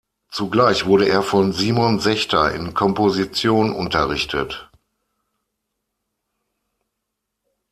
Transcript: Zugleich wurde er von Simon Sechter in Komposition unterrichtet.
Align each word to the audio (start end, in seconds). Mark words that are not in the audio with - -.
Zugleich 0.31 0.87
wurde 0.87 1.07
er 1.07 1.21
von 1.21 1.53
Simon 1.53 1.99
Sechter 1.99 2.55
in 2.55 2.73
Komposition 2.73 3.71
unterrichtet. 3.71 4.71